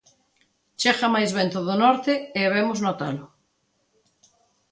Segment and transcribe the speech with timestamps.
[0.81, 3.25] Chega máis vento do norte, e habemos notalo.